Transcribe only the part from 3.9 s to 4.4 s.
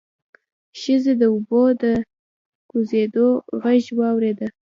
واورېد.